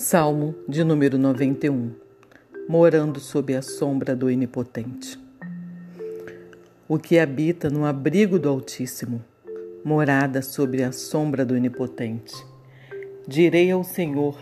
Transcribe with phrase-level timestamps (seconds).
[0.00, 1.90] Salmo de número 91
[2.68, 5.18] Morando sob a sombra do Onipotente.
[6.88, 9.24] O que habita no abrigo do Altíssimo,
[9.84, 12.32] morada sobre a sombra do Onipotente.
[13.26, 14.38] Direi ao Senhor: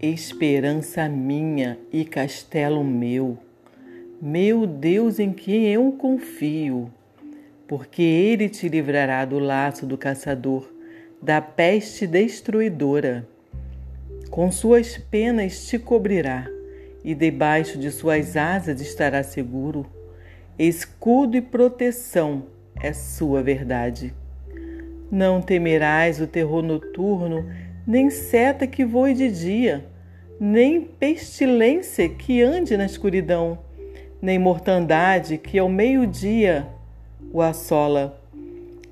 [0.00, 3.36] Esperança minha e castelo meu,
[4.20, 6.88] meu Deus em quem eu confio,
[7.66, 10.72] porque Ele te livrará do laço do caçador,
[11.20, 13.31] da peste destruidora
[14.32, 16.48] com suas penas te cobrirá,
[17.04, 19.84] e debaixo de suas asas estará seguro.
[20.58, 22.44] Escudo e proteção
[22.82, 24.14] é sua verdade.
[25.10, 27.44] Não temerás o terror noturno,
[27.86, 29.84] nem seta que voe de dia,
[30.40, 33.58] nem pestilência que ande na escuridão,
[34.20, 36.66] nem mortandade que ao meio-dia
[37.30, 38.18] o assola.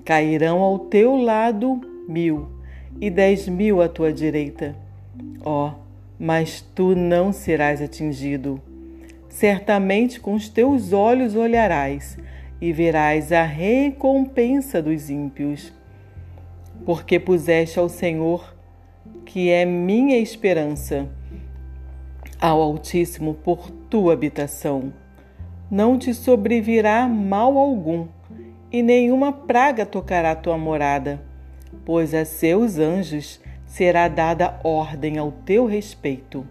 [0.05, 2.47] Cairão ao teu lado mil
[3.01, 4.77] e dez mil à tua direita
[5.43, 5.75] Ó, oh,
[6.19, 8.61] mas tu não serás atingido.
[9.29, 12.19] Certamente com os teus olhos olharás
[12.61, 15.73] e verás a recompensa dos ímpios.
[16.85, 18.55] Porque puseste ao Senhor,
[19.25, 21.09] que é minha esperança,
[22.41, 24.93] ao Altíssimo por tua habitação.
[25.71, 28.09] Não te sobrevirá mal algum,
[28.73, 31.21] e nenhuma praga tocará tua morada,
[31.85, 36.45] pois a seus anjos será dada ordem ao teu respeito,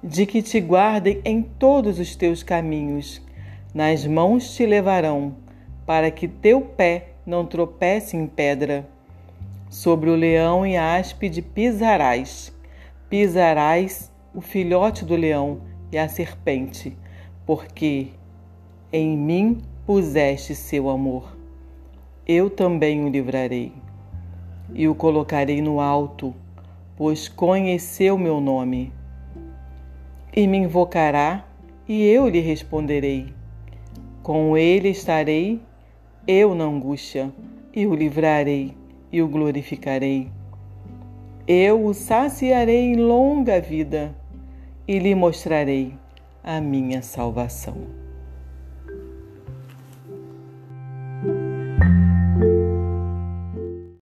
[0.00, 3.20] de que te guardem em todos os teus caminhos,
[3.74, 5.34] nas mãos te levarão,
[5.84, 8.88] para que teu pé não tropece em pedra.
[9.68, 12.52] Sobre o leão e a áspide pisarás,
[13.08, 16.96] pisarás o filhote do leão e a serpente,
[17.44, 18.10] porque
[18.92, 21.36] em mim puseste seu amor.
[22.24, 23.72] Eu também o livrarei
[24.74, 26.34] e o colocarei no alto,
[26.96, 28.92] pois conheceu meu nome.
[30.34, 31.44] E me invocará,
[31.88, 33.32] e eu lhe responderei.
[34.22, 35.60] Com ele estarei,
[36.26, 37.32] eu na angústia,
[37.74, 38.74] e o livrarei
[39.12, 40.28] e o glorificarei.
[41.46, 44.14] Eu o saciarei em longa vida
[44.86, 45.94] e lhe mostrarei
[46.44, 48.09] a minha salvação.